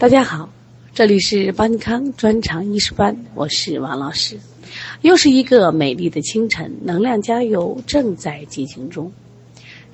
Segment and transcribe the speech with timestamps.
[0.00, 0.48] 大家好，
[0.94, 4.40] 这里是邦康专场医师班，我是王老师。
[5.02, 9.12] 又是一个美丽的清晨，能量加油正在进行中。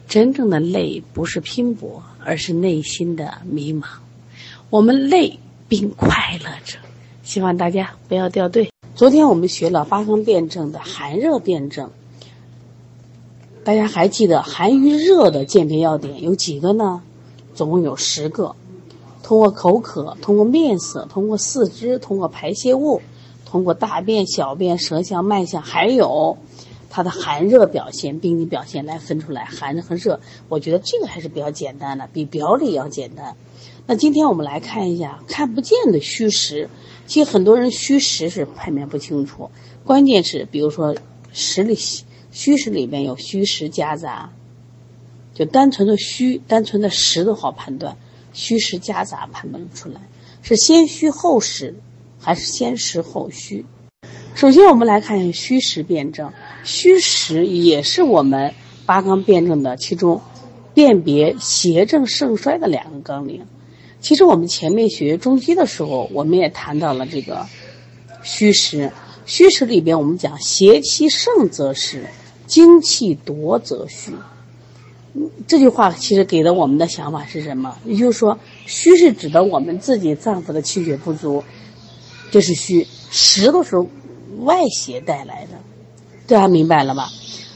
[0.06, 3.82] 真正的累不是拼搏，而是内心的迷茫。
[4.70, 6.78] 我们累并快乐着，
[7.24, 8.70] 希望大家不要掉队。
[8.94, 11.90] 昨天我们学了八纲辩证的寒热辩证，
[13.64, 17.02] 大家还记得寒与热的鉴别要点有几个呢？
[17.56, 18.54] 总共有十个。
[19.26, 23.02] 通过口渴，通过面色，通过四肢，通过排泄物，
[23.44, 26.38] 通过大便、小便、舌象、脉象，还有
[26.90, 30.20] 它的寒热表现、病理表现来分出来寒和热。
[30.48, 33.34] 我觉得这个还是比较简单的，比表里要简单。
[33.88, 36.70] 那今天我们来看一下看不见的虚实。
[37.08, 39.50] 其实很多人虚实是判别不清楚，
[39.84, 40.94] 关键是比如说
[41.32, 41.76] 实里
[42.30, 44.30] 虚实里面有虚实夹杂，
[45.34, 47.96] 就单纯的虚、单纯的实都好判断。
[48.36, 49.98] 虚实夹杂判断出来，
[50.42, 51.74] 是先虚后实，
[52.20, 53.64] 还是先实后虚？
[54.34, 56.30] 首先，我们来看虚实辩证。
[56.62, 58.52] 虚实也是我们
[58.84, 60.20] 八纲辩证的其中
[60.74, 63.46] 辨别邪正盛衰的两个纲领。
[64.02, 67.46] 其实我们前面学中医的时候，我们也谈到了这个
[68.22, 68.92] 虚实。
[69.24, 72.04] 虚实里边，我们讲邪气盛则实，
[72.46, 74.12] 精气夺则虚。
[75.46, 77.76] 这句话其实给的我们的想法是什么？
[77.84, 81.42] 也就是说，虚是指的我们自己脏腑的气血不足，
[82.30, 83.76] 这是虚；实都是
[84.40, 85.58] 外邪带来的，
[86.26, 87.08] 大家明白了吧？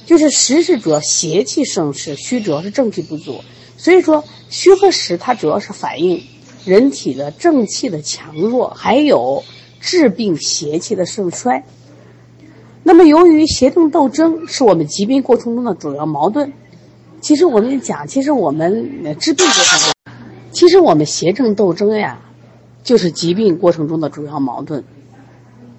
[0.06, 3.42] 就是实是主要邪气盛世，虚主要是正气不足。
[3.76, 6.22] 所以说，虚和实它主要是反映
[6.64, 9.42] 人体的正气的强弱，还有
[9.80, 11.64] 治病邪气的盛衰。
[12.82, 16.52] 那么，由于邪正斗争是我们疾病过程中的主要矛盾。
[17.20, 19.92] 其实我们讲，其实我们治病过程中，
[20.52, 22.20] 其实我们邪正斗争呀，
[22.82, 24.84] 就是疾病过程中的主要矛盾。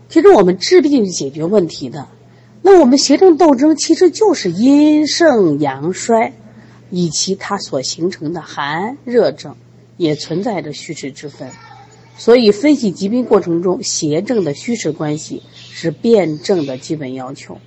[0.07, 2.07] 其实我们治病是解决问题的，
[2.61, 6.33] 那我们邪正斗争其实就是阴盛阳衰，
[6.89, 9.55] 以及它所形成的寒热症，
[9.97, 11.49] 也存在着虚实之分。
[12.17, 17.57] 所以分析疾病过程中邪正的虚实关系是辩证的基本要求。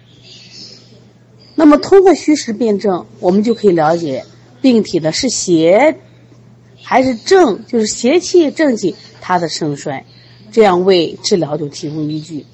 [1.56, 4.24] 那么，通过虚实辩证，我们就可以了解
[4.60, 5.96] 病体的是邪
[6.82, 10.04] 还是正，就是邪气、正气它的盛衰，
[10.50, 12.44] 这样为治疗就提供依据。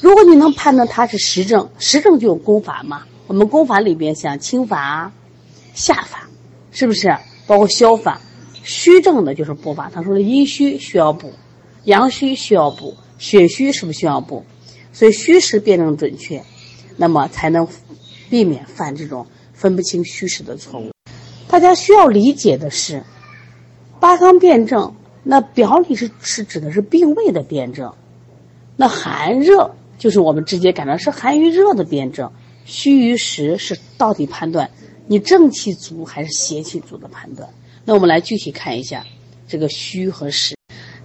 [0.00, 3.04] 如果你能判断它是实症，实症就有功法嘛。
[3.26, 5.10] 我们功法里边像清法、
[5.72, 6.28] 下法，
[6.70, 7.16] 是不是？
[7.46, 8.20] 包括消法。
[8.62, 9.90] 虚症的就是补法。
[9.92, 11.32] 他说的阴虚需要补，
[11.84, 14.44] 阳虚需要补，血虚是不是需要补？
[14.92, 16.42] 所以虚实辩证准确，
[16.98, 17.66] 那么才能。
[18.28, 20.90] 避免犯这种分不清虚实的错误。
[21.48, 23.04] 大家需要理解的是，
[24.00, 27.92] 八纲辩证，那表里是是指的是病位的辩证，
[28.76, 32.32] 那寒热就是我们直接感到是寒与热的辩证，
[32.64, 34.68] 虚与实是到底判断
[35.06, 37.48] 你正气足还是邪气足的判断。
[37.84, 39.04] 那我们来具体看一下
[39.46, 40.56] 这个虚和实，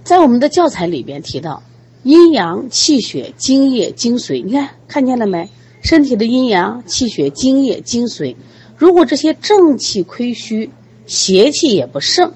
[0.02, 1.62] 在我们的教材里边提到
[2.02, 5.48] 阴阳气血精液精髓，你看看见了没？
[5.82, 8.36] 身体的阴阳、气血、精液、精髓，
[8.76, 10.70] 如果这些正气亏虚，
[11.06, 12.32] 邪气也不盛，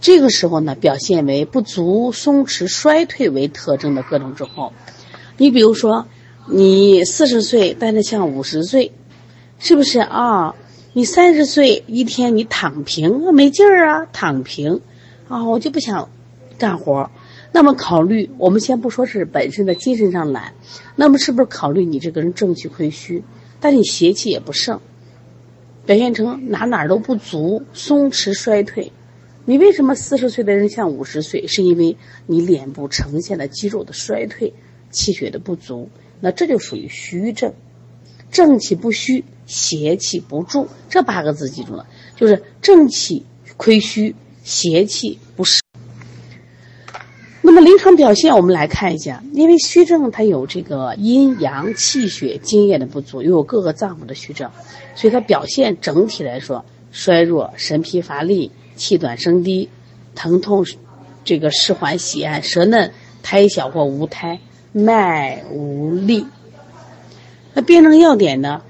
[0.00, 4.72] 这个时候呢，表现为不足、松弛、衰退为特征的各种症候。
[5.36, 6.06] 你比如说，
[6.46, 8.92] 你四十岁，但是像五十岁，
[9.58, 10.54] 是不是啊？
[10.92, 14.80] 你三十岁，一天你躺平，没劲儿啊，躺平，
[15.28, 16.08] 啊，我就不想
[16.58, 17.10] 干活。
[17.56, 20.54] 那么考虑，我们先不说是本身的精神上懒，
[20.96, 23.22] 那么是不是考虑你这个人正气亏虚，
[23.60, 24.80] 但你邪气也不盛，
[25.86, 28.90] 表现成哪哪都不足，松弛衰退。
[29.44, 31.46] 你为什么四十岁的人像五十岁？
[31.46, 34.52] 是因为你脸部呈现了肌肉的衰退，
[34.90, 35.88] 气血的不足，
[36.20, 37.54] 那这就属于虚症。
[38.32, 41.86] 正气不虚，邪气不助，这八个字记住了，
[42.16, 43.24] 就是正气
[43.56, 45.63] 亏虚，邪气不盛。
[47.54, 54.50] 那么临床表现，我们来看一下，因为虚症它有这个阴阳气血津液的不足，又有各个脏腑的虚症，
[54.96, 59.68] 所以它表现整体来说衰弱、神疲乏力、气短声低、
[60.16, 60.66] 疼痛，
[61.22, 62.90] 这个湿缓喜按、舌嫩、
[63.22, 64.40] 苔小或无苔、
[64.72, 66.26] 脉无力。
[67.52, 68.62] 那辩证要点呢？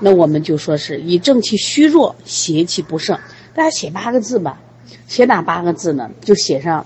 [0.00, 3.18] 那我们就说是以正气虚弱、邪气不盛。
[3.54, 4.60] 大家写八个字吧，
[5.06, 6.10] 写哪八个字呢？
[6.20, 6.84] 就写上。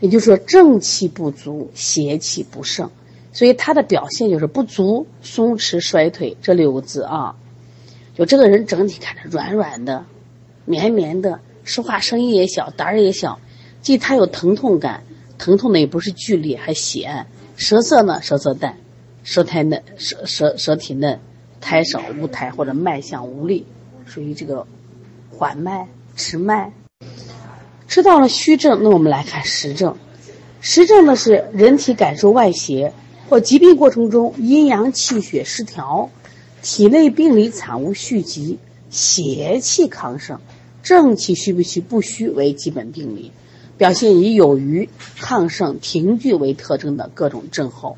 [0.00, 2.90] 也就是说，正气不足，邪气不盛，
[3.32, 7.36] 所以他的表现就是不足、松弛、衰退这六个字啊。
[8.14, 10.04] 就这个人整体看着软软的、
[10.64, 13.38] 绵绵的、说话声音也小，胆儿也小。
[13.80, 15.02] 即他有疼痛感，
[15.36, 17.26] 疼痛呢也不是剧烈，还血。
[17.56, 18.76] 舌色呢，舌色淡，
[19.22, 21.18] 舌苔嫩，舌舌舌体嫩，
[21.60, 23.66] 苔少无苔或者脉象无力，
[24.06, 24.66] 属于这个
[25.30, 26.72] 缓脉、迟脉。
[27.94, 29.96] 知道了虚症，那我们来看实症。
[30.60, 32.92] 实症呢是人体感受外邪
[33.28, 36.10] 或疾病过程中阴阳气血失调，
[36.60, 38.58] 体内病理产物蓄积，
[38.90, 40.40] 邪气亢盛，
[40.82, 43.30] 正气虚不虚不虚为基本病理。
[43.78, 44.88] 表现以有余、
[45.20, 47.96] 亢盛、停聚为特征的各种症候，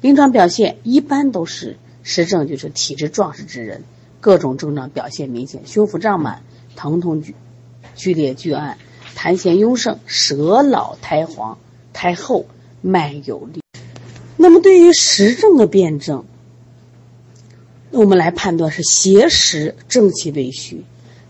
[0.00, 3.84] 临床表现一般都是实症，就是体质壮实之人，
[4.22, 6.42] 各种症状表现明显，胸腹胀满、
[6.74, 7.34] 疼痛剧
[7.94, 8.78] 剧烈剧暗、
[9.16, 11.58] 痰涎壅盛、舌老苔黄、
[11.92, 12.46] 苔厚、
[12.80, 13.60] 脉有力。
[14.36, 16.24] 那么对于实症的辨证，
[17.90, 20.84] 我们来判断是邪实，正气未虚。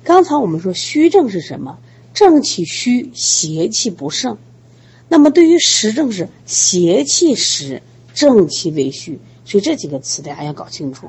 [0.05, 1.79] 刚才我们说虚症是什么？
[2.15, 4.39] 正气虚，邪气不盛。
[5.09, 7.83] 那么对于实症是邪气实，
[8.15, 11.09] 正气未虚，所以这几个词大家要搞清楚。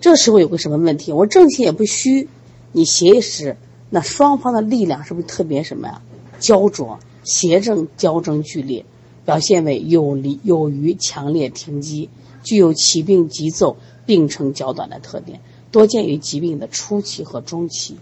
[0.00, 1.12] 这时候有个什么问题？
[1.12, 2.28] 我正气也不虚，
[2.72, 3.56] 你邪也实，
[3.94, 6.02] 那双方的力量是不是特别什么呀？
[6.40, 8.84] 焦灼，邪正交争剧烈，
[9.24, 12.10] 表现为有力有余、强烈停机，
[12.42, 17.96] 具有起病急骤、病程较短的特点，多见于疾病的初期和中期。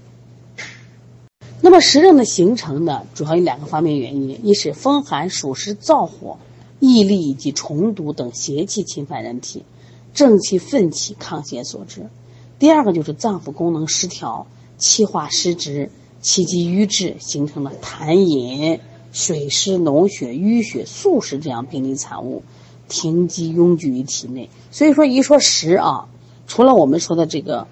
[1.60, 6.38] 那么实症的形成呢，主要有两个方面原因：一是风寒暑湿燥火、
[6.80, 9.62] 疫痢以及虫毒等邪气侵犯人体，
[10.14, 12.04] 正气奋起抗邪所致；
[12.58, 14.46] 第二个就是脏腑功能失调、
[14.82, 15.90] 气化失职、
[16.20, 18.80] 气机瘀滞，形成了痰饮、
[19.12, 22.42] 水湿、脓血、淤血、宿食这样病理产物，
[22.88, 24.50] 停积拥聚于体内。
[24.72, 26.08] 所以说，一说食啊，
[26.48, 27.68] 除了我们说的这个。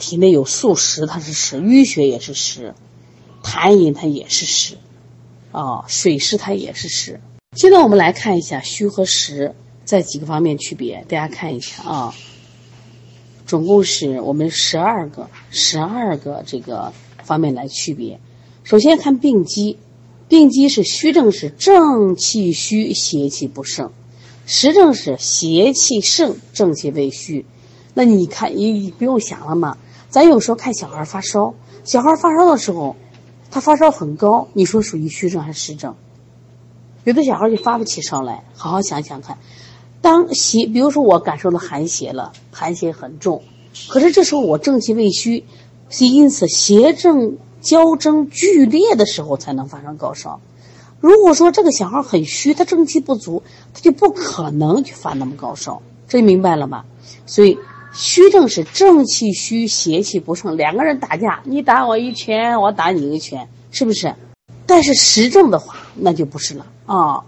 [0.00, 2.76] 体内有宿食，它是食；淤血也是食，
[3.42, 4.78] 痰饮它也是食，
[5.50, 7.20] 啊，水湿它也是实。
[7.56, 12.14] 现在我们来看一下虚和实在几个方面区别，大家看一下啊。
[13.48, 16.92] 总共是我们十二个、十二个这个
[17.24, 18.20] 方面来区别。
[18.62, 19.78] 首先看病机，
[20.28, 23.88] 病机是虚症是正气虚，邪气不盛；
[24.44, 27.46] 实症是邪气盛，正气未虚。
[27.94, 29.78] 那你看，你不用想了嘛。
[30.10, 31.54] 咱有时候看小孩发烧，
[31.84, 32.96] 小孩发烧的时候，
[33.50, 35.96] 他发烧很高，你说属于虚症还是实症？
[37.04, 39.38] 有的小孩就发不起烧来，好好想想看。
[40.08, 43.42] 当邪，比如说我感受到寒邪了，寒邪很重，
[43.88, 45.44] 可是这时候我正气未虚，
[45.90, 50.40] 是因此邪正交争剧烈的时候才能发生高烧。
[50.98, 53.42] 如果说这个小孩很虚，他正气不足，
[53.74, 56.86] 他就不可能去发那么高烧，这明白了吧？
[57.26, 57.58] 所以。
[57.94, 60.56] 虚症是正气虚，邪气不盛。
[60.56, 64.14] 两个人打架，你打我一拳，我打你一拳，是不是？
[64.66, 67.24] 但是实症的话，那就不是了啊。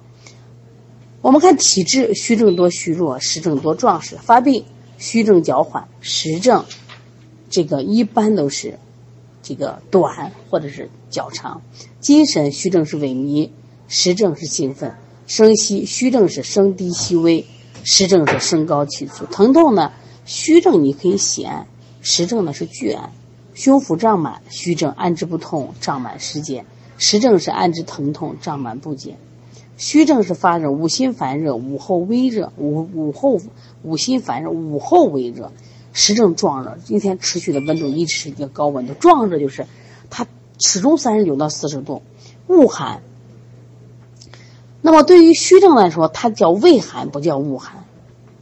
[1.23, 4.17] 我们看体质，虚症多虚弱，实症多壮实。
[4.17, 4.65] 发病，
[4.97, 6.65] 虚症较缓，实症
[7.51, 8.79] 这个一般都是
[9.43, 11.61] 这个短或者是较长。
[12.01, 13.51] 精神虚症是萎靡，
[13.87, 14.95] 实症是兴奋。
[15.27, 17.45] 声息虚症是声低息微，
[17.85, 19.27] 实症是声高气粗。
[19.27, 19.93] 疼痛呢？
[20.25, 21.67] 虚症你可以喜按，
[22.01, 23.13] 实症呢是拒按。
[23.53, 26.65] 胸腹胀满，虚症按之不痛，胀满时减；
[26.97, 29.19] 实症是按之疼痛，胀满不减。
[29.81, 33.41] 虚症是发热，五心烦热，午后微热，午午后
[33.83, 35.53] 五心烦热，午后微热。
[35.95, 39.67] 实症壮热，今天持续的温度一直是一个高温度，壮热就是
[40.11, 40.27] 它
[40.59, 42.03] 始终三十九到四十度，
[42.47, 43.01] 恶寒。
[44.83, 47.85] 那么对于虚症来说，它叫畏寒，不叫恶寒。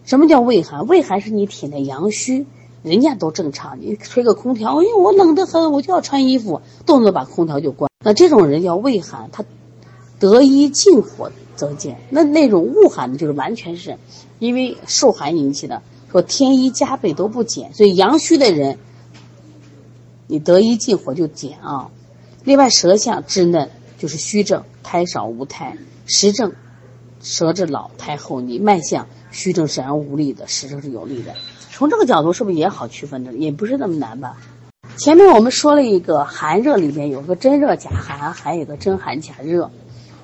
[0.04, 0.88] 什么叫畏寒？
[0.88, 2.46] 畏寒是你体内阳虚，
[2.82, 7.88] 人家都正常，你吹个空调，哎呦，我冷得很，我就要穿衣服，动不动把空调就关。
[8.04, 9.44] 那这种人叫畏寒，他
[10.18, 12.00] 得一进火则减。
[12.10, 13.96] 那那种恶寒呢，就是完全是
[14.38, 17.72] 因为受寒引起的，说添衣加被都不减。
[17.74, 18.78] 所以阳虚的人，
[20.26, 21.90] 你得一进火就减啊。
[22.44, 26.52] 另外，舌象稚嫩就是虚症，苔少无苔；实症，
[27.20, 29.06] 舌质老，苔厚腻；脉象。
[29.30, 31.34] 虚症是然无力的，实症是有力的。
[31.70, 33.32] 从这个角度，是不是也好区分的？
[33.34, 34.38] 也不是那么难吧？
[34.96, 39.70] 前面我们说了一个寒热里面有个真热假寒，还有个真寒假热。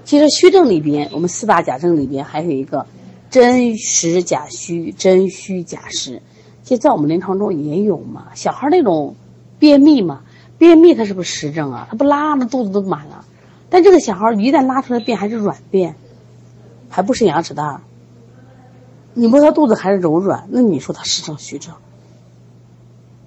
[0.05, 2.87] 其实虚症里边，我们四大假症里边还有一个
[3.31, 6.21] 真实假虚，真虚假实。
[6.63, 8.27] 其实，在我们临床中也有嘛。
[8.35, 9.17] 小孩那种
[9.59, 10.23] 便秘嘛，
[10.59, 11.87] 便秘他是不是实症啊？
[11.91, 13.25] 他不拉，那肚子都满了。
[13.69, 15.95] 但这个小孩一旦拉出来便，还是软便，
[16.89, 17.83] 还不是牙齿大。
[19.15, 21.75] 你摸他肚子还是柔软，那你说他实症虚症，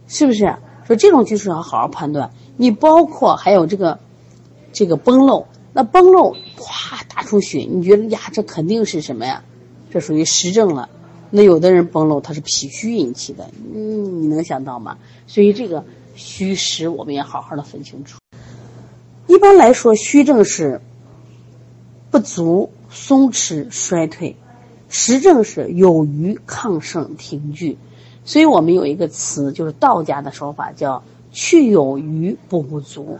[0.07, 0.55] 是不是？
[0.85, 2.31] 所以这种就是要好好判断。
[2.55, 3.99] 你包括还有这个
[4.71, 6.35] 这个崩漏，那崩漏
[7.27, 9.43] 出血，你觉得呀，这肯定是什么呀？
[9.91, 10.89] 这属于实症了。
[11.29, 14.97] 那有的人崩漏，它是脾虚引起的，嗯，你能想到吗？
[15.27, 15.83] 所以这个
[16.15, 18.17] 虚实我们也好好的分清楚。
[19.27, 20.79] 一般来说，虚症是
[22.09, 24.35] 不足、松弛、衰退；
[24.87, 27.77] 实症是有余、亢盛、停聚。
[28.23, 33.19] 所以我们有一个词，就是道家的说法，叫“去有余，补不足”。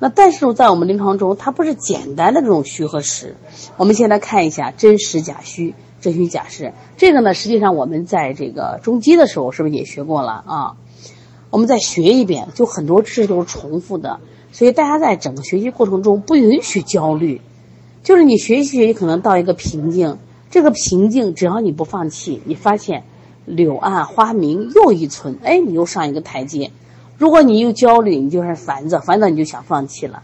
[0.00, 3.36] 那但是在我们临床中，它不是简单的这种虚和实。
[3.76, 5.74] 我们先来看一下真实假虚。
[6.00, 10.76] 真虚假实，这个呢，实际上我们在这个中基的时候是不是也学过了啊？
[11.50, 14.18] 我们再学一遍，就很多知识都是重复的，
[14.50, 17.42] 所以大家在整个学习过程中不允许焦虑，
[18.02, 20.16] 就是你学习学习可能到一个瓶颈，
[20.50, 23.04] 这个瓶颈只要你不放弃，你发现
[23.44, 26.70] 柳暗花明又一村，哎，你又上一个台阶。
[27.20, 30.22] 如果你又焦虑，你就是烦躁，烦躁你就想放弃了。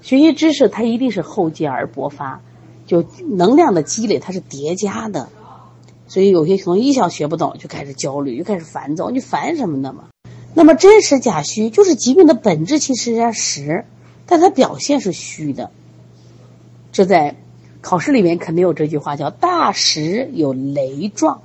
[0.00, 2.40] 学习知识它一定是厚积而薄发。
[2.86, 5.28] 就能量的积累，它是叠加的，
[6.06, 9.10] 所以有些同学一想学不懂，就开始焦虑，又开始烦躁。
[9.10, 10.04] 你烦什么呢嘛？
[10.54, 13.84] 那么真实假虚，就是疾病的本质其实是实，
[14.24, 15.72] 但它表现是虚的。
[16.92, 17.34] 这在
[17.80, 21.42] 考试里面肯定有这句话，叫“大实有雷状”。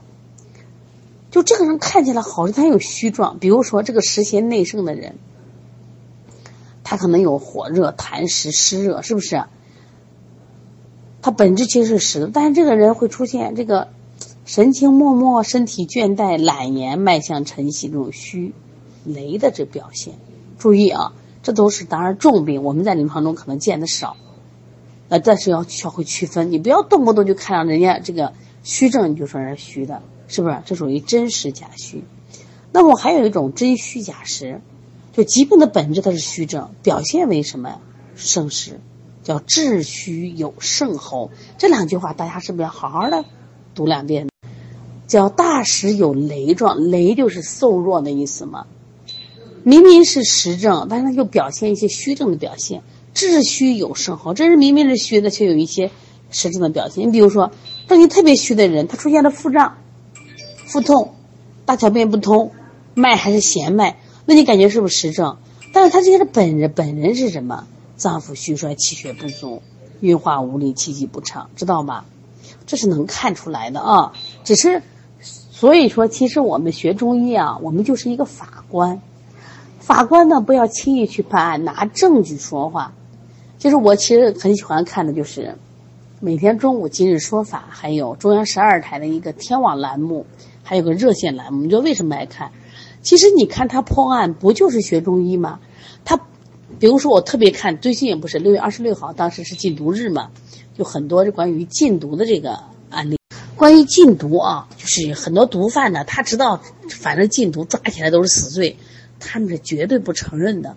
[1.34, 3.40] 就这个人看起来好，他有虚状。
[3.40, 5.16] 比如说这个实邪内盛的人，
[6.84, 9.44] 他可能有火热、痰湿、湿热，是不是？
[11.24, 13.88] 他本质其实是实的，但是这个人会出现这个
[14.46, 18.54] 神情默默、身体倦怠、懒言、脉象沉细这种虚
[19.04, 20.14] 雷的这表现。
[20.60, 24.18] 注意啊，这都是当然重病，我们在临床中可能见的少。
[25.10, 30.58] 呃，但是要学会区分，你不要动不动就看到人家这个虚症你就说人虚的，是不是？
[30.66, 32.04] 这属于真实假虚。
[32.72, 34.62] 那么还有一种真虚假实，
[35.14, 37.80] 就疾病的本质它是虚症，表现为什么呀
[38.16, 38.80] 盛实？
[39.24, 43.24] 叫治虚有胜候，这两句话大家是不是要好好的
[43.74, 44.28] 读两遍？
[45.08, 48.66] 叫大实有雷状，雷就是瘦弱的意思嘛。
[49.64, 52.82] 明明是实症，但是它又表现一些虚症的表现。
[53.14, 55.92] 治虚有胜候，这是明明是虚的，却有一些
[56.32, 57.08] 实症的表现。
[57.08, 57.52] 你比如说，
[57.88, 59.78] 当你特别虚的人，他出现了腹胀、
[60.66, 61.14] 腹痛、
[61.66, 62.52] 大小便不通，
[62.94, 65.38] 脉还是弦脉，那你感觉是不是实症？
[65.74, 67.66] 但是他这些的本人本人是什么？
[67.96, 69.62] 脏腑虚衰，气血不足，
[70.00, 72.06] 运化无力，气机不畅，知道吗？
[72.66, 74.14] 这是能看出来的啊。
[74.44, 74.82] 只是，
[75.22, 79.02] 所以说，其实我们学中医啊，我们就是一个法官。
[79.80, 82.94] 法官呢，不要轻易去判案，拿证据说话。
[83.60, 85.56] 就是我其实很喜欢看的，就是
[86.20, 90.26] 每天中午《今日说法》，还有中央十二台的一个天网栏目，
[90.64, 91.62] 还有个热线栏目。
[91.62, 92.52] 你知道为什么爱看？
[93.04, 95.60] 其实你看他破案，不就是学中医吗？
[96.04, 96.20] 他。
[96.80, 100.32] 比如说，我特别看最近也不是六月二十六号，当时是禁毒日嘛，
[100.76, 103.18] 就很多关于禁毒的这个案例。
[103.56, 108.76] 关于禁毒啊，就是很多毒贩呢，他知道反正禁毒抓起来都是死罪，
[109.20, 110.76] 他们是绝对不承认的。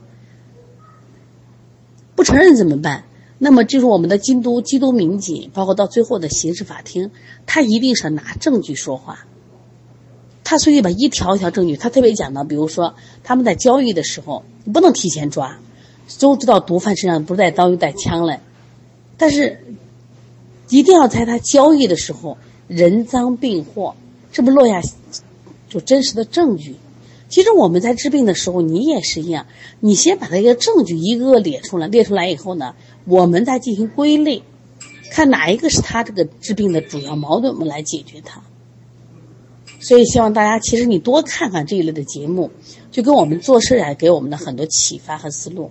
[2.14, 3.04] 不承认怎么办？
[3.38, 7.10] 那么就是我们的京都缉毒民警，包括到最后的刑事法庭，
[7.46, 9.26] 他一定是拿证据说话。
[10.48, 15.58] 他所以把一条一条证据，他特别讲到，比如说他们在交易的时候，你不能提前抓。
[16.20, 18.38] 都知道毒贩身上不是带刀又带枪嘞，
[19.16, 19.58] 但是
[20.68, 22.38] 一定要在他交易的时候
[22.68, 23.96] 人赃并获，
[24.30, 24.80] 这不落下
[25.68, 26.76] 就真实的证据。
[27.28, 29.46] 其实我们在治病的时候，你也是一样，
[29.80, 34.44] 你先把他这个证据一个个列出来，列出来以后呢，我们再进行归类，
[35.10, 38.42] 看哪一个是他这个治病的主要矛盾，我们来解决它。
[39.78, 42.50] 所以希望大家，其实你多看看这一类的节目，
[42.90, 45.70] 就跟我们做事啊，给我们的很多启发和思路。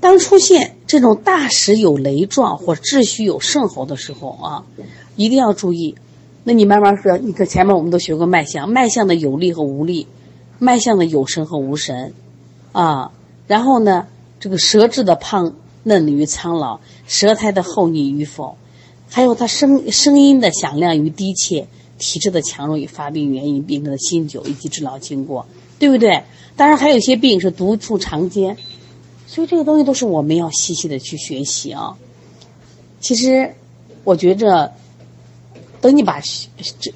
[0.00, 4.64] 当出现这种大石有雷状或秩序有盛候的时候啊，
[5.16, 5.94] 一定要注意。
[6.44, 10.08] 那你慢慢说，你看前面我们都学过脉象，脉象的有力和无力，
[10.58, 12.14] 脉象的有神和无神，
[12.72, 13.12] 啊，
[13.46, 14.08] 然后呢，
[14.40, 18.56] 这个舌质的胖嫩与苍老，舌苔的厚腻与否，
[19.08, 21.68] 还有它声声音的响亮与低切，
[22.02, 25.46] 体质的强弱与发病原因、病症的新久以及治疗经过，
[25.78, 26.24] 对不对？
[26.56, 28.56] 当然还有一些病是毒处常见。
[29.28, 31.96] 所以这个东西都是我们要细细的去学习啊。
[33.00, 33.54] 其实，
[34.02, 34.72] 我觉着，
[35.80, 36.48] 等你把虚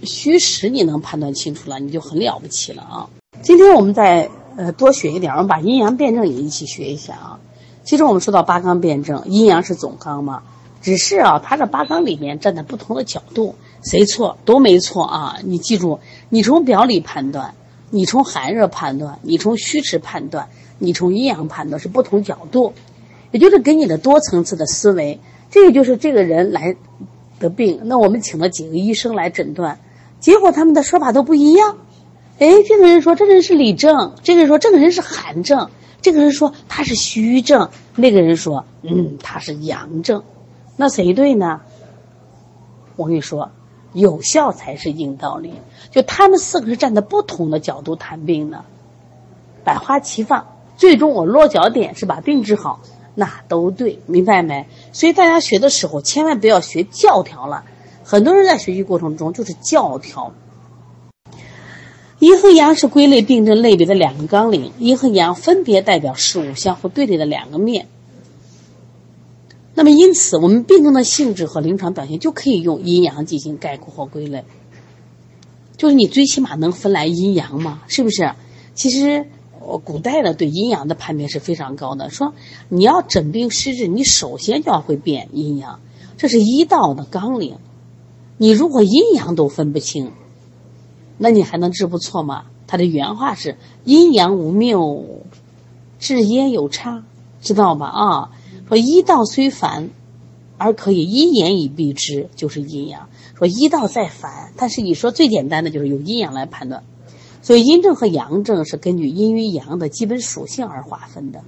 [0.02, 3.08] 虚实你能判断清楚了，你就很了不起了啊。
[3.42, 7.38] 今天我们再呃多学一点，我们把阴阳辩证也一起学一下啊。
[7.84, 10.42] 其实我们说到八纲辩证，阴阳是总纲嘛，
[10.82, 13.54] 只是啊，它这八纲里面站在不同的角度，
[13.88, 15.38] 谁错都没错啊。
[15.44, 17.54] 你记住，你从表里判断，
[17.90, 22.72] 你从寒热判断，你从虚实判断，你从阴阳判断是不同角度，
[23.30, 25.20] 也就是给你的多层次的思维。
[25.50, 26.76] 这个就是这个人来
[27.38, 29.78] 得病，那我们请了几个医生来诊断，
[30.18, 31.78] 结果他们的说法都不一样。
[32.40, 35.70] 哎，这个人说这个人是里症，这个人说这个人是寒症，
[36.02, 40.24] 这个人说他是虚症，那个人说嗯他是阳症，
[40.76, 41.60] 那谁对呢？
[42.96, 43.50] 我跟你说，
[43.96, 45.54] 有效才是硬道理。
[45.90, 48.64] 就他们四个是站在不同的角度谈病的，
[49.64, 52.80] 百花齐放，最终我落脚点是把病治好，
[53.14, 54.66] 那都对，明白没？
[54.92, 57.64] 所以大家学的时候千万不要学教条了，
[58.04, 60.32] 很多人在学习过程中就是教条。
[62.18, 67.88] 阴和阳是归类病症类别的两个纲领，阴和阳分别代表事物相互对立的两个面。
[69.78, 74.42] 那么，因此我们病症的性质和临床表现就可以用阴阳进行概括和归类。
[75.76, 78.32] 就是你最起码能分来阴阳嘛，是不是？
[78.74, 79.26] 其实，
[79.84, 82.08] 古代的对阴阳的判别是非常高的。
[82.08, 82.32] 说
[82.70, 85.78] 你要诊病施治，你首先就要会辨阴阳，
[86.16, 87.58] 这是医道的纲领。
[88.38, 90.10] 你如果阴阳都分不清，
[91.18, 92.46] 那你还能治不错吗？
[92.66, 95.20] 他的原话是：“阴阳无谬，
[95.98, 97.04] 治焉有差。”
[97.42, 97.86] 知道吧？
[97.86, 98.30] 啊，
[98.68, 99.90] 说医道虽繁，
[100.58, 103.08] 而可以一言以蔽之，就是阴阳。
[103.38, 106.82] 说医道再繁，但是你说最简单的就是用阴阳来判断。
[107.42, 111.42] 所以阴症和阳症是根据阴与阳的基本属性而划分的。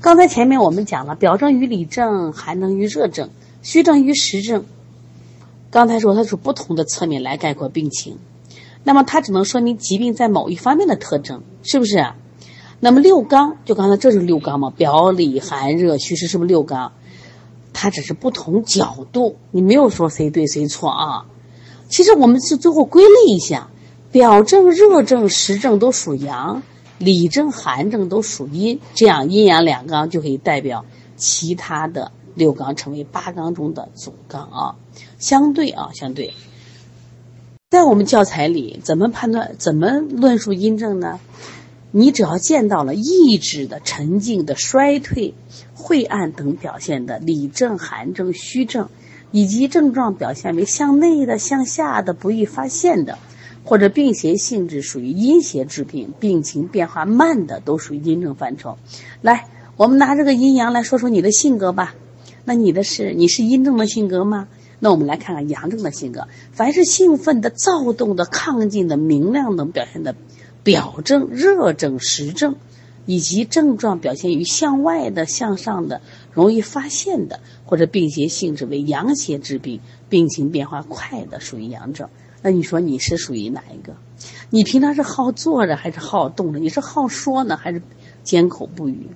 [0.00, 3.30] 刚才前面我们讲了，表症与里症，寒症与热症，
[3.62, 4.64] 虚症与实症。
[5.70, 8.18] 刚才说它是不同的侧面来概括病情。
[8.82, 12.04] 那么它只能说明疾病在某一方面的特征，是不是？
[12.80, 14.70] 那么六纲就刚才这是六纲嘛？
[14.70, 16.92] 表里寒热虚实是不是六纲？
[17.72, 21.26] 它只是不同角度，你没有说谁对谁错啊。
[21.88, 23.68] 其实我们是最后归类一下，
[24.12, 26.62] 表症、热症、实症都属阳，
[26.98, 30.84] 里证、寒症都属阴，这样阴阳两纲就可以代表
[31.16, 34.76] 其他的六纲，成为八纲中的总纲啊。
[35.18, 36.32] 相对啊，相对。
[37.70, 41.20] 在我们教材里，怎么判断、怎么论述阴症呢？
[41.90, 45.34] 你只要见到了意志的沉静的衰退、
[45.74, 48.88] 晦暗等表现的里症、寒症、虚症，
[49.30, 53.18] 以及症状表现为向内的、向下的、不易发现的，
[53.64, 58.76] 或者病邪性质属于阴邪之病，病情变化慢的，都属于阴症范畴。
[59.22, 61.94] 来，我们拿这个阴阳来说说你的性格吧。
[62.44, 64.48] 那你的是你是阴症的性格吗？
[64.78, 70.14] 那我们来看看阳症的性格，凡是兴奋的、躁动的、亢进的、明亮等表现的
[70.68, 72.56] 表症、热症、实症，
[73.06, 82.06] 以及症状表现于向外的、向上的、容易发现的，或者病邪性质为阳邪之病，病情变化快的，属于阳症。
[82.42, 83.96] 那你说你是属于哪一个？
[84.50, 86.58] 你平常是好坐着还是好动着？
[86.58, 87.80] 你是好说呢还是
[88.22, 89.06] 缄口不语？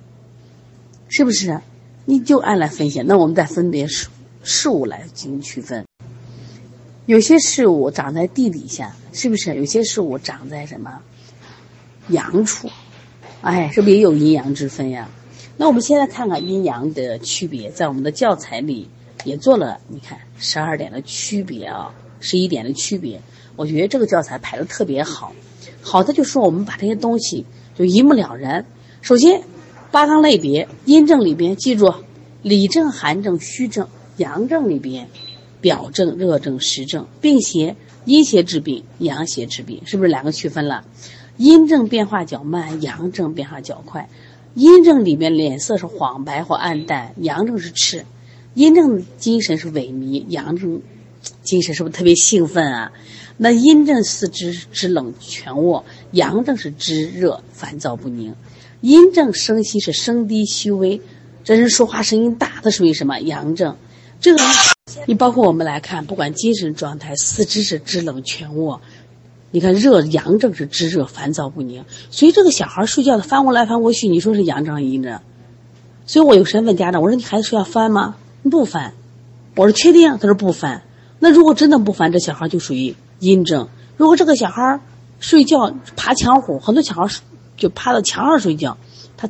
[1.07, 1.61] 是不是？
[2.05, 3.03] 你就按来分析。
[3.03, 4.07] 那我们再分别事。
[4.41, 5.85] 事物来进行区分，
[7.05, 9.53] 有些事物长在地底下，是不是？
[9.53, 10.99] 有些事物长在什么
[12.09, 12.69] 阳处？
[13.41, 15.09] 哎，是不是也有阴阳之分呀？
[15.57, 18.89] 那我们现在看看阴阳的区别，在我们的教材里
[19.23, 23.21] 也做了，你看十二点的区别啊，十一点的区别。
[23.55, 25.33] 我觉得这个教材排的特别好，
[25.81, 28.65] 好的就说我们把这些东西就一目了然。
[29.01, 29.43] 首先，
[29.91, 31.93] 八纲类别阴症里边，记住
[32.41, 33.87] 里症、寒症、虚症。
[34.17, 35.09] 阳症里边，
[35.59, 40.85] 表症、热症、实症，病邪阴邪治病，阳邪治病，是不是两个区分了？
[41.37, 44.09] 阴症变化较慢，阳症变化较快。
[44.53, 48.05] 阴症里面脸色是黄白或暗淡，阳症是赤。
[48.53, 50.81] 阴症精神是萎靡，阳症
[51.41, 52.91] 精神是不是特别兴奋啊？
[53.35, 58.35] 那阴症四肢肢冷全卧，阳症是肢热烦躁不宁。
[58.81, 61.01] 阴症声息是声低虚微，
[61.43, 63.17] 这人说话声音大，它属于什么？
[63.19, 63.75] 阳症。
[64.19, 64.43] 这个，
[65.07, 68.81] 你包括我们来看，不管精神状态，四肢是肢冷全卧，
[69.53, 75.19] 你看热阳症是肢热烦躁不宁，所以这个小孩睡觉的翻过来翻过去，你说是阳症阴症？
[76.07, 78.15] 所以我有时问家长，我说你孩子睡觉翻吗？
[78.49, 78.95] 不翻，
[79.55, 80.17] 我说确定？
[80.17, 80.81] 他说不翻。
[81.19, 83.67] 那如果真的不翻，这小孩就属于阴症。
[83.95, 84.79] 如果这个小孩
[85.19, 87.07] 睡觉爬墙虎，很多小孩
[87.55, 88.79] 就趴到墙上睡觉，
[89.17, 89.29] 他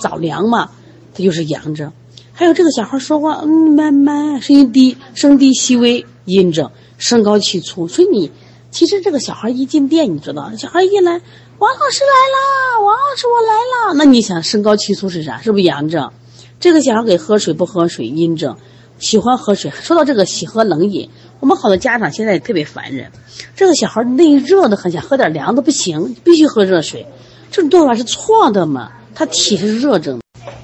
[0.00, 0.70] 着凉嘛，
[1.14, 1.92] 他就是阳症。
[2.32, 7.88] 还有这个小孩说话，嗯，慢慢，声音低，声低细微，阴症，身高气粗。
[7.88, 8.30] 所以你，
[8.74, 11.12] 其实这个小孩一进店，你知道，小孩一来，
[11.58, 13.92] 王老师来啦，王老师我来啦。
[13.94, 15.40] 那你想，身高气粗是啥？
[15.40, 16.10] 是不是阳症？
[16.58, 18.56] 这个小孩给喝水不喝水，阴症。
[18.98, 19.70] 喜欢喝水。
[19.70, 21.08] 说到这个喜喝冷饮，
[21.38, 23.12] 我们好多家长现在也特别烦人，
[23.54, 27.06] 这个小孩内热的很，想喝点凉的不行，必须喝热水。
[27.52, 28.90] 这种做法是错的嘛？
[29.14, 30.20] 他体是热症，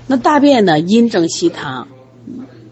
[0.08, 1.86] 那大便呢阴症稀溏，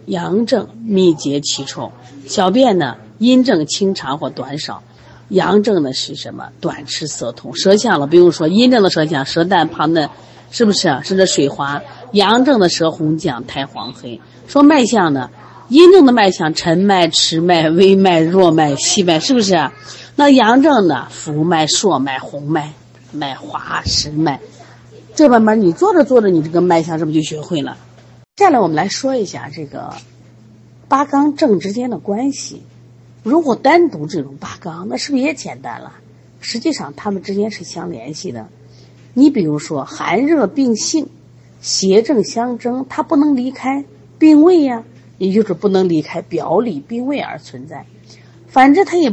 [0.07, 1.93] 阳症秘结奇臭；
[2.27, 4.83] 小便呢阴症清长或短少。
[5.29, 6.49] 阳症的是什么？
[6.61, 10.09] 短赤色痛，舌象了不用说，阴症的舌象，舌淡胖嫩，
[10.51, 10.99] 是不是？
[11.05, 11.83] 是这水滑。
[12.13, 14.21] 阳症的舌红绛，苔黄黑。
[14.47, 15.31] 说脉象呢？
[15.69, 19.71] 阴症的脉象，沉脉、迟脉、微脉、弱脉、细脉，是不是？
[20.17, 21.07] 那阳症呢？
[21.11, 22.73] 浮脉、硕脉、红脉、
[23.13, 24.41] 脉滑、实脉。
[25.15, 27.77] 这慢慢你做着做着，你这个脉象是不是就学会了？
[28.37, 29.93] 接下来我们来说一下这个
[30.89, 32.63] 八纲症之间的关系。
[33.23, 35.93] 如果单独这种八纲，那是不是也简单了？
[36.41, 38.49] 实际上，它们之间是相联系的。
[39.13, 41.09] 你比如说，寒热并性，
[41.61, 43.85] 邪正相争，它不能离开
[44.19, 44.85] 病位呀，
[45.19, 47.85] 也就是不能离开表里病位而存在。
[48.47, 49.13] 反正，它也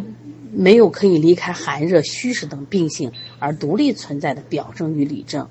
[0.54, 5.48] 没有可以离开寒热、虚实等病性而独立存在的表症与里症。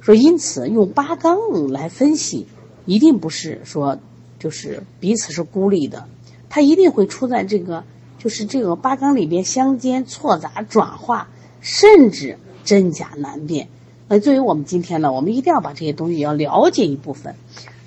[0.00, 1.38] 说，因此用八纲
[1.72, 2.46] 来分析，
[2.84, 3.98] 一定不是说
[4.38, 6.06] 就是彼此是孤立的。
[6.50, 7.84] 它一定会出在这个，
[8.18, 11.28] 就是这个八纲里边相间错杂转化，
[11.60, 13.68] 甚至真假难辨。
[14.08, 17.34] 那作为我们今天呢，我们一定要把这些东西要了解一部分，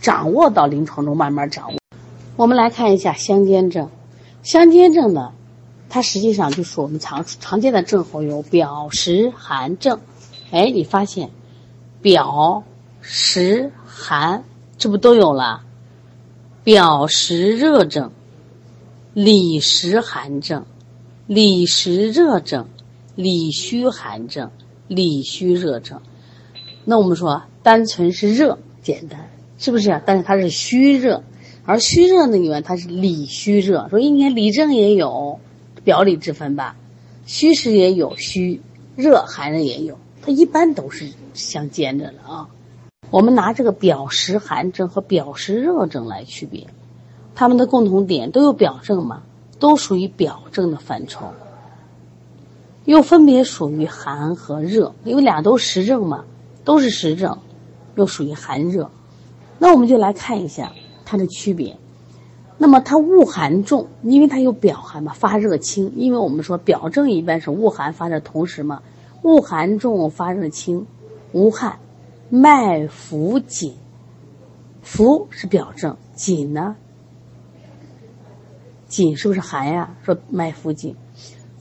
[0.02, 1.80] 掌握到临床中慢慢掌握。
[2.36, 3.90] 我们来看一下相间症，
[4.44, 5.34] 相间症呢，
[5.90, 10.00] 它实际上就是我们常常见的症候有表实寒症。
[10.52, 11.32] 哎，你发现
[12.02, 12.64] 表
[13.02, 14.44] 实寒
[14.78, 15.64] 这不都有了？
[16.64, 18.12] 表实热症。
[19.14, 20.66] 里实寒症、
[21.28, 22.70] 里实热症、
[23.14, 24.52] 里虚寒症、
[24.88, 26.00] 里虚热症。
[26.86, 30.02] 那我们说，单纯是热简单，是不是？
[30.06, 31.26] 但是它是虚热，
[31.66, 33.90] 而虚热呢，里面它是里虚热。
[33.90, 35.42] 说你看里症也有
[35.84, 36.78] 表里之分吧，
[37.26, 38.62] 虚实也有，虚
[38.96, 42.48] 热寒热也有，它一般都是相兼着的啊。
[43.10, 46.68] 我们拿这个表实寒症和表实热症来区别。
[47.42, 49.24] 他们的共同点都有表症嘛，
[49.58, 51.26] 都属于表症的范畴，
[52.86, 56.24] 又分别属于寒和热，因为俩都实症嘛，
[56.64, 57.40] 都是实症，
[57.96, 58.92] 又属于寒热。
[59.58, 60.72] 那我们就来看一下
[61.04, 61.78] 它的区别。
[62.60, 65.94] 那么它恶寒重，因为它有表寒嘛，发热轻。
[65.96, 68.84] 因为我们说表症一般是恶寒发热同时嘛，
[69.24, 70.86] 恶寒重发热轻，
[71.32, 71.80] 无汗，
[72.30, 73.74] 脉浮紧，
[74.84, 76.76] 浮是表症，紧呢？
[78.92, 79.90] 紧是不是寒呀？
[80.04, 80.94] 说脉浮紧，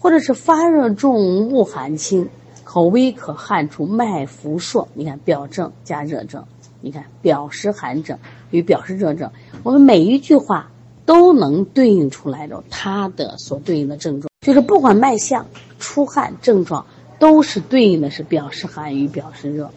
[0.01, 2.29] 或者是发热重，恶寒轻，
[2.65, 4.89] 口微可汗出，脉浮数。
[4.95, 6.45] 你看表症加热症，
[6.81, 8.19] 你看表实寒症
[8.51, 9.31] 与表实热症，
[9.63, 10.73] 我们每一句话
[11.07, 15.47] 都能对应出来的它的所对应的症状，就是不管脉象、
[15.79, 16.85] 出汗症状，
[17.21, 19.71] 都是对应的是表实寒与表实热。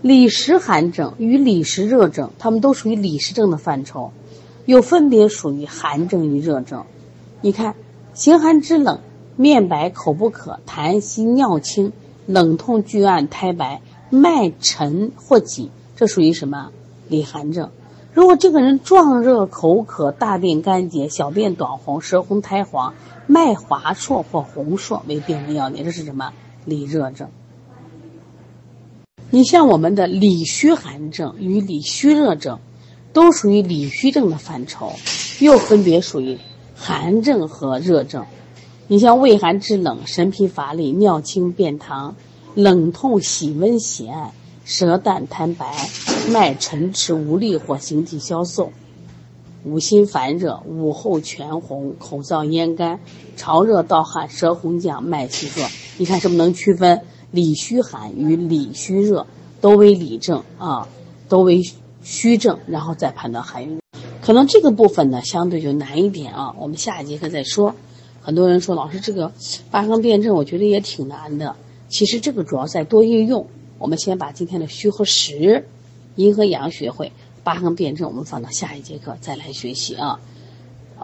[0.00, 4.10] 里实寒症与里实热症，它们都属于里实症的范畴。
[4.64, 6.84] 又分别属于寒症与热症，
[7.40, 7.74] 你看，
[8.14, 9.00] 形寒肢冷，
[9.36, 11.92] 面白口不渴，痰稀尿清，
[12.26, 16.70] 冷痛拒按，苔白，脉沉或紧，这属于什么？
[17.08, 17.70] 里寒症。
[18.12, 22.94] 如果这个人壮热口渴，大便干结，小便短红，舌红苔黄，
[23.26, 26.32] 脉滑数或红数为病人要点，这是什么？
[26.64, 27.28] 里热症。
[29.30, 32.60] 你像我们的里虚寒症与里虚热症。
[33.12, 34.92] 都属于里虚症的范畴，
[35.40, 36.38] 又分别属于
[36.74, 38.24] 寒症和热症。
[38.88, 42.14] 你像胃寒肢冷、神疲乏力、尿清便溏、
[42.54, 44.32] 冷痛喜温喜按、
[44.64, 45.74] 舌淡苔白、
[46.30, 48.72] 脉沉迟无力或形体消瘦、
[49.64, 53.00] 五心烦热、午后全红、口燥咽干、
[53.36, 55.68] 潮热盗汗、舌红绛、脉细弱。
[55.98, 59.26] 你看是不是能区分里虚寒与里虚热？
[59.60, 60.88] 都为里症啊，
[61.28, 61.62] 都为。
[62.02, 63.80] 虚症，然后再判断寒郁，
[64.20, 66.54] 可能这个部分呢相对就难一点啊。
[66.58, 67.74] 我们下一节课再说。
[68.20, 69.32] 很多人说老师这个
[69.70, 71.56] 八纲辩证，我觉得也挺难的。
[71.88, 73.46] 其实这个主要在多运用。
[73.78, 75.66] 我们先把今天的虚和实、
[76.14, 77.10] 阴和阳学会，
[77.42, 80.20] 八纲辩证我们放到下一节课再来学习啊。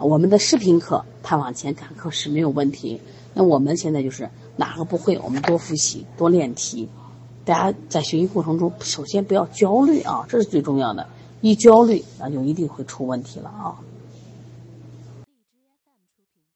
[0.01, 3.01] 我们的视频课它往前赶课时没有问题。
[3.33, 6.87] 那我们现在就是哪个不会，我们多复习、多练题。
[7.45, 11.07] 大家在学习过程中，首先不要焦虑啊，这是最重要的。
[11.41, 13.79] 一焦虑，那就一定会出问题了啊。